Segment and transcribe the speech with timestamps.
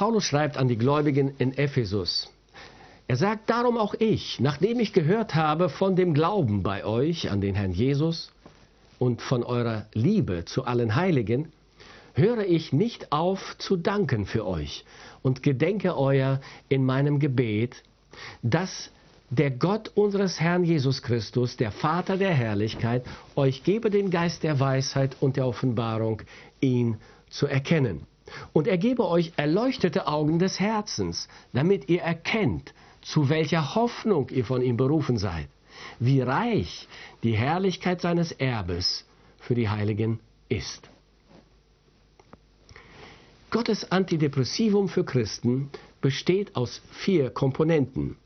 [0.00, 2.30] Paulus schreibt an die Gläubigen in Ephesus.
[3.06, 7.42] Er sagt darum auch ich, nachdem ich gehört habe von dem Glauben bei euch an
[7.42, 8.32] den Herrn Jesus
[8.98, 11.52] und von eurer Liebe zu allen Heiligen,
[12.14, 14.86] höre ich nicht auf zu danken für euch
[15.20, 16.40] und gedenke euer
[16.70, 17.82] in meinem Gebet,
[18.42, 18.90] dass
[19.28, 23.04] der Gott unseres Herrn Jesus Christus, der Vater der Herrlichkeit,
[23.36, 26.22] euch gebe den Geist der Weisheit und der Offenbarung,
[26.62, 26.96] ihn
[27.28, 28.06] zu erkennen.
[28.52, 34.44] Und er gebe euch erleuchtete Augen des Herzens, damit ihr erkennt, zu welcher Hoffnung ihr
[34.44, 35.48] von ihm berufen seid,
[35.98, 36.88] wie reich
[37.22, 39.06] die Herrlichkeit seines Erbes
[39.38, 40.88] für die Heiligen ist.
[43.50, 48.16] Gottes Antidepressivum für Christen besteht aus vier Komponenten.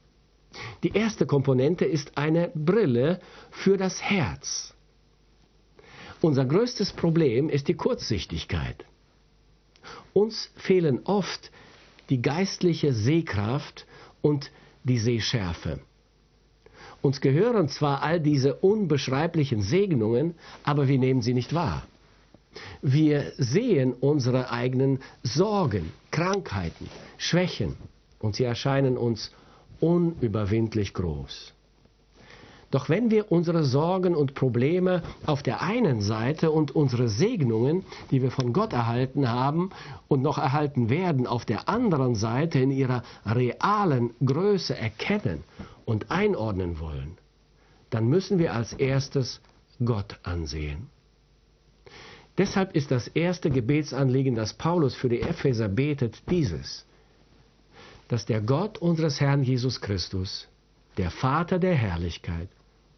[0.82, 4.74] Die erste Komponente ist eine Brille für das Herz.
[6.20, 8.84] Unser größtes Problem ist die Kurzsichtigkeit.
[10.14, 11.50] Uns fehlen oft
[12.08, 13.86] die geistliche Sehkraft
[14.22, 14.50] und
[14.84, 15.80] die Sehschärfe.
[17.02, 21.82] Uns gehören zwar all diese unbeschreiblichen Segnungen, aber wir nehmen sie nicht wahr.
[22.80, 27.76] Wir sehen unsere eigenen Sorgen, Krankheiten, Schwächen
[28.20, 29.32] und sie erscheinen uns
[29.80, 31.52] unüberwindlich groß.
[32.74, 38.20] Doch wenn wir unsere Sorgen und Probleme auf der einen Seite und unsere Segnungen, die
[38.20, 39.70] wir von Gott erhalten haben
[40.08, 45.44] und noch erhalten werden, auf der anderen Seite in ihrer realen Größe erkennen
[45.84, 47.16] und einordnen wollen,
[47.90, 49.40] dann müssen wir als erstes
[49.84, 50.88] Gott ansehen.
[52.38, 56.84] Deshalb ist das erste Gebetsanliegen, das Paulus für die Epheser betet, dieses
[58.08, 60.48] dass der Gott unseres Herrn Jesus Christus,
[60.96, 62.48] der Vater der Herrlichkeit,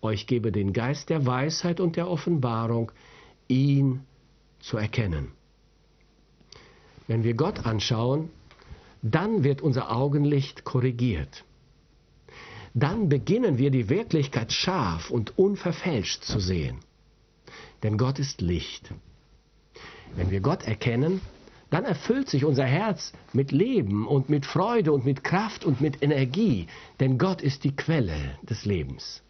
[0.07, 2.93] euch gebe den Geist der Weisheit und der Offenbarung,
[3.49, 4.01] ihn
[4.61, 5.33] zu erkennen.
[7.07, 8.31] Wenn wir Gott anschauen,
[9.03, 11.45] dann wird unser Augenlicht korrigiert.
[12.75, 16.79] Dann beginnen wir die Wirklichkeit scharf und unverfälscht zu sehen.
[17.83, 18.91] Denn Gott ist Licht.
[20.15, 21.21] Wenn wir Gott erkennen,
[21.71, 26.03] dann erfüllt sich unser Herz mit Leben und mit Freude und mit Kraft und mit
[26.03, 26.69] Energie,
[27.01, 29.23] denn Gott ist die Quelle des Lebens.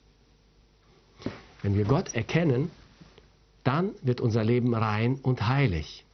[1.67, 2.71] Wenn wir Gott erkennen,
[3.65, 6.05] dann wird unser Leben rein und heilig,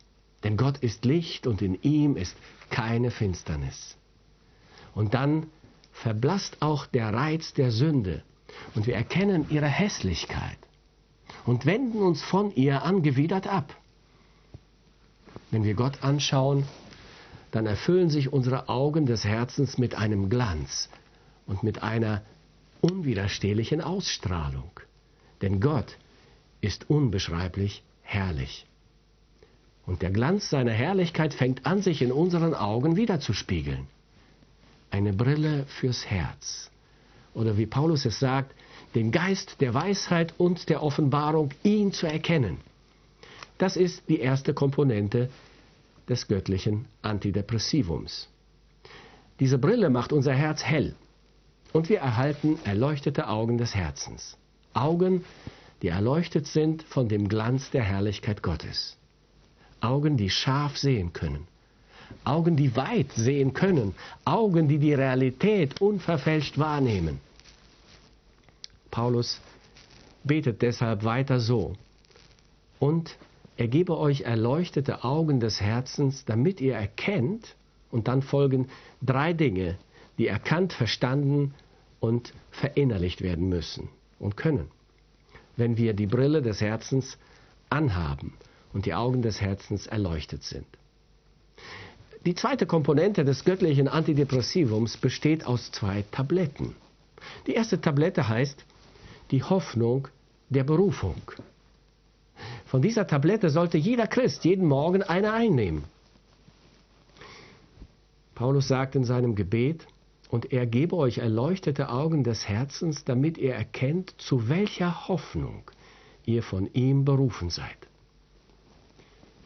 [0.44, 2.34] denn Gott ist Licht und in ihm ist
[2.70, 3.98] keine Finsternis.
[4.94, 5.48] Und dann
[5.92, 8.22] verblasst auch der Reiz der Sünde
[8.74, 10.56] und wir erkennen ihre Hässlichkeit
[11.44, 13.76] und wenden uns von ihr angewidert ab.
[15.50, 16.64] Wenn wir Gott anschauen,
[17.50, 20.88] dann erfüllen sich unsere Augen des Herzens mit einem Glanz
[21.46, 22.22] und mit einer
[22.80, 24.70] unwiderstehlichen Ausstrahlung.
[25.42, 25.98] Denn Gott
[26.60, 28.66] ist unbeschreiblich herrlich.
[29.84, 33.88] Und der Glanz seiner Herrlichkeit fängt an, sich in unseren Augen wiederzuspiegeln.
[34.90, 36.70] Eine Brille fürs Herz.
[37.34, 38.54] Oder wie Paulus es sagt,
[38.94, 42.58] den Geist der Weisheit und der Offenbarung, ihn zu erkennen.
[43.58, 45.30] Das ist die erste Komponente
[46.08, 48.28] des göttlichen Antidepressivums.
[49.40, 50.94] Diese Brille macht unser Herz hell
[51.72, 54.36] und wir erhalten erleuchtete Augen des Herzens.
[54.74, 55.24] Augen,
[55.82, 58.96] die erleuchtet sind von dem Glanz der Herrlichkeit Gottes.
[59.80, 61.48] Augen, die scharf sehen können.
[62.24, 63.94] Augen, die weit sehen können.
[64.24, 67.20] Augen, die die Realität unverfälscht wahrnehmen.
[68.90, 69.40] Paulus
[70.22, 71.74] betet deshalb weiter so.
[72.78, 73.16] Und
[73.56, 77.56] er gebe euch erleuchtete Augen des Herzens, damit ihr erkennt,
[77.90, 78.68] und dann folgen
[79.02, 79.76] drei Dinge,
[80.16, 81.54] die erkannt, verstanden
[82.00, 83.88] und verinnerlicht werden müssen
[84.22, 84.70] und können.
[85.56, 87.18] Wenn wir die Brille des Herzens
[87.68, 88.32] anhaben
[88.72, 90.66] und die Augen des Herzens erleuchtet sind.
[92.24, 96.76] Die zweite Komponente des göttlichen Antidepressivums besteht aus zwei Tabletten.
[97.46, 98.64] Die erste Tablette heißt
[99.30, 100.08] die Hoffnung
[100.48, 101.20] der Berufung.
[102.66, 105.84] Von dieser Tablette sollte jeder Christ jeden Morgen eine einnehmen.
[108.34, 109.86] Paulus sagt in seinem Gebet,
[110.32, 115.70] und er gebe euch erleuchtete Augen des Herzens, damit ihr erkennt, zu welcher Hoffnung
[116.24, 117.76] ihr von ihm berufen seid.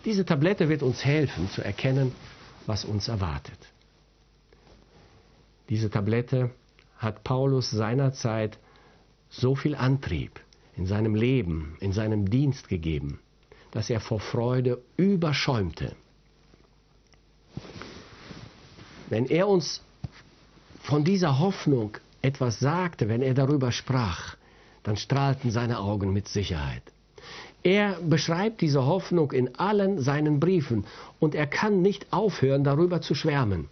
[0.05, 2.13] Diese Tablette wird uns helfen zu erkennen,
[2.67, 3.59] was uns erwartet.
[5.71, 6.51] Diese Tablette
[6.99, 8.57] hat Paulus seinerzeit
[9.29, 10.39] so viel Antrieb,
[10.77, 13.19] in seinem Leben, in seinem Dienst gegeben,
[13.73, 15.97] dass er vor Freude überschäumte.
[19.09, 19.83] Wenn er uns
[20.87, 24.37] von dieser Hoffnung etwas sagte, wenn er darüber sprach,
[24.85, 26.83] dann strahlten seine Augen mit Sicherheit.
[27.65, 30.85] Er beschreibt diese Hoffnung in allen seinen Briefen
[31.19, 33.69] und er kann nicht aufhören, darüber zu schwärmen.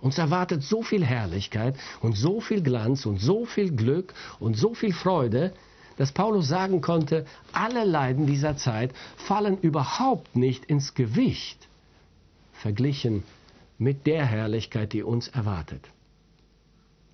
[0.00, 4.72] Uns erwartet so viel Herrlichkeit und so viel Glanz und so viel Glück und so
[4.72, 5.52] viel Freude,
[5.98, 11.68] dass Paulus sagen konnte, alle Leiden dieser Zeit fallen überhaupt nicht ins Gewicht,
[12.54, 13.24] verglichen
[13.76, 15.82] mit der Herrlichkeit, die uns erwartet.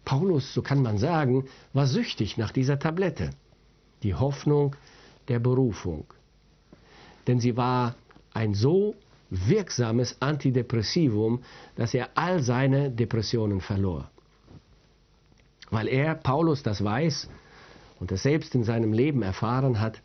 [0.05, 3.31] Paulus, so kann man sagen, war süchtig nach dieser Tablette,
[4.03, 4.77] die Hoffnung
[5.29, 6.05] der Berufung.
[7.27, 7.95] Denn sie war
[8.35, 8.95] ein so
[9.31, 11.43] wirksames Antidepressivum,
[11.77, 14.11] dass er all seine Depressionen verlor.
[15.71, 17.29] Weil er, Paulus, das weiß
[17.99, 20.03] und das selbst in seinem Leben erfahren hat,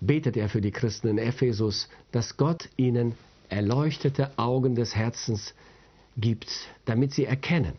[0.00, 3.14] betet er für die Christen in Ephesus, dass Gott ihnen
[3.48, 5.54] erleuchtete Augen des Herzens
[6.16, 6.50] gibt,
[6.84, 7.74] damit sie erkennen,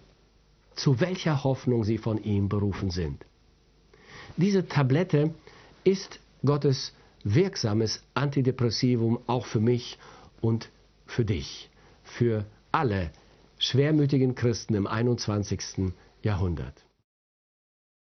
[0.75, 3.25] zu welcher Hoffnung sie von ihm berufen sind.
[4.38, 5.33] Diese Tablette
[5.83, 9.97] ist Gottes wirksames Antidepressivum auch für mich
[10.39, 10.69] und
[11.06, 11.69] für dich,
[12.03, 13.12] für alle
[13.59, 15.94] schwermütigen Christen im 21.
[16.23, 16.73] Jahrhundert.